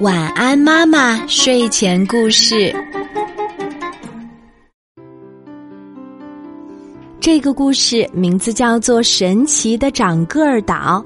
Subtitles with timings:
[0.00, 1.26] 晚安，妈妈。
[1.26, 2.74] 睡前故事。
[7.20, 11.02] 这个故事名字叫做《神奇的长个儿岛》，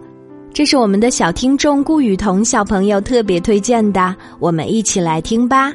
[0.52, 5.72] 这是我们的小听众顾雨桐小朋友特别推荐的，我们一起来听吧。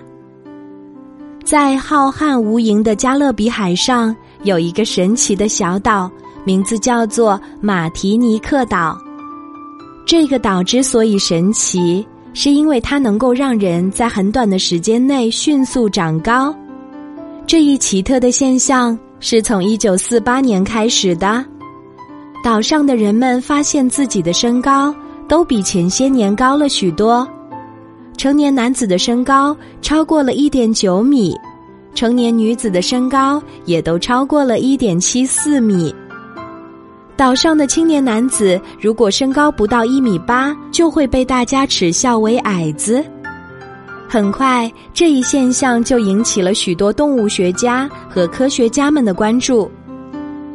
[1.45, 4.13] 在浩瀚无垠的加勒比海上，
[4.43, 6.11] 有一个神奇的小岛，
[6.43, 8.97] 名字叫做马提尼克岛。
[10.05, 16.53] 这个岛之所以神奇，是因为它能够让人在很短的时间内迅速长高。
[17.47, 21.43] 这一奇特的现象是从一九四八年开始的。
[22.43, 24.93] 岛上的人们发现自己的身高
[25.27, 27.27] 都比前些年高了许多。
[28.17, 31.33] 成年男子的身高超过了一点九米，
[31.95, 35.95] 成年女子的身高也都超过了一点七四米。
[37.15, 43.03] 岛上的青年男子如果身高不到一米八，就会被大家耻笑为矮子。
[44.09, 49.69] 很快，这一现象就引起了许多动物学家和科学家们的关注。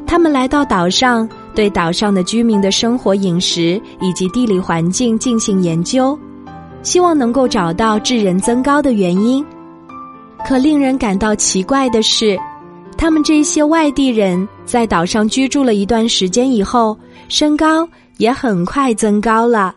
[0.07, 6.19] 他们来到岛上，对岛上的居民的生活、饮食以及地理环境进行研究。
[6.83, 9.45] 希望能够找到致人增高的原因，
[10.47, 12.39] 可令人感到奇怪的是，
[12.99, 19.73] 他们这些外地人在岛上居住了一段时间以后，身高也很快增高了。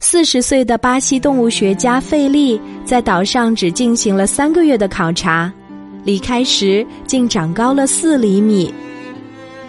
[0.00, 5.50] 四十岁的巴西动物学家费利在岛上只进行了三个月的考察，
[6.04, 8.72] 离开时竟长高了四厘米。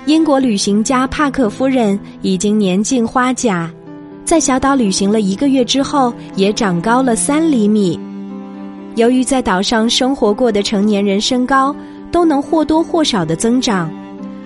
[0.06, 3.72] 英国旅行家帕克夫人已经年近花甲。
[4.26, 7.98] 在小岛旅行了一个月之后，也长高了三厘米。
[8.96, 11.74] 由于在岛上生活过的成年人身高
[12.16, 13.92] 都能或多或少的增长，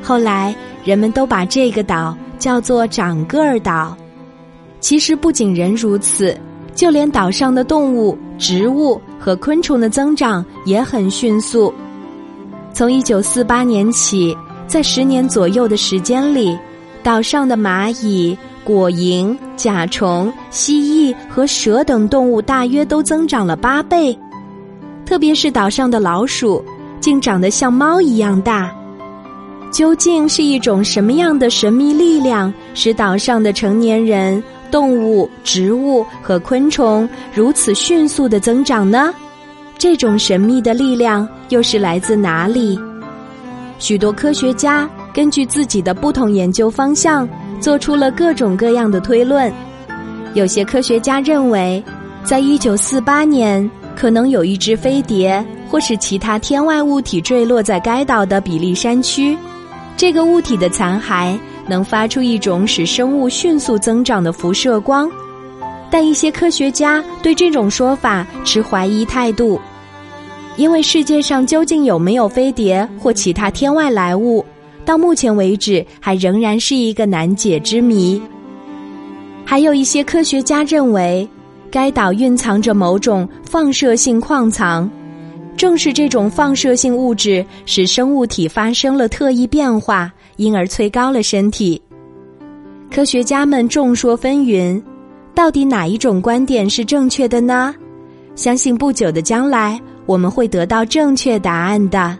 [0.01, 3.95] 后来人们都把这个岛叫做“长个儿岛”。
[4.81, 6.35] 其实不仅人如此，
[6.73, 11.71] 就连岛上的动物、植物和昆虫的增长也很迅速。
[12.73, 16.57] 从一九四八年起，在十年左右的时间里，
[17.03, 18.35] 岛上的蚂蚁。
[18.63, 24.17] 果蝇、甲虫、蜥蜴和蛇等动物大约都增长了八倍，
[25.05, 26.63] 特别是岛上的老鼠，
[26.99, 28.71] 竟长得像猫一样大。
[29.71, 39.13] 究竟是一种什么样的神秘力量，使岛上的成年人、动物、植物和昆虫如此迅速的增长呢？
[39.77, 42.79] 这种神秘的力量又是来自哪里？
[43.77, 47.27] 许多科学家根据自己的不同研究方向。
[47.59, 49.51] 做出了各种各样的推论，
[50.33, 51.83] 有些科学家认为，
[52.23, 59.37] 在一九四八年，可能有一只飞碟或是其他天外物体坠落在该岛的比利山区，
[59.95, 61.37] 这个物体的残骸
[61.67, 65.09] 能发出一种使生物迅速增长的辐射光，
[65.91, 69.61] 但一些科学家对这种说法持怀疑态度，
[70.57, 74.43] 因为世界上究竟有没有飞碟或其他天外来物？
[74.85, 78.19] 到目前为止，还仍然是一个难解之谜。
[79.45, 81.27] 还有一些科学家认为，
[81.69, 84.89] 该岛蕴藏着某种放射性矿藏，
[85.59, 91.81] 正是这种放射性物质使生物体发生了特异变化，因而催高了身体。
[92.89, 94.81] 科学家们众说纷纭，
[95.35, 97.75] 到底哪一种观点是正确的呢？
[98.35, 102.17] 相信不久的将来，我们会得到正确答案的。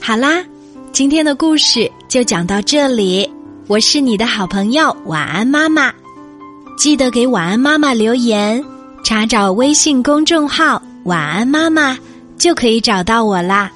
[0.00, 0.42] 好啦，
[0.92, 3.30] 今天的故事就讲到这里。
[3.66, 5.92] 我是你的好朋友晚安妈妈，
[6.78, 8.64] 记得给晚安妈妈留言，
[9.08, 11.96] 查找微信公众号“晚安妈妈”
[12.36, 13.72] 就可以找到我啦。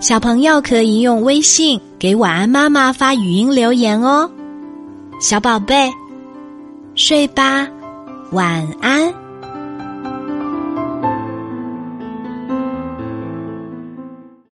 [0.00, 4.30] 小朋友可以用微信给晚安妈妈发语音留言哦。
[5.18, 5.90] 小宝贝，
[6.94, 7.66] 睡吧，
[8.32, 9.10] 晚安。